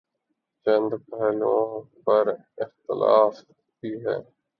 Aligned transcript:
چند 0.65 0.91
پہلوئوں 1.09 1.81
پر 2.05 2.25
اختلاف 2.57 3.33
بھی 3.79 3.93
ہے۔ 4.05 4.17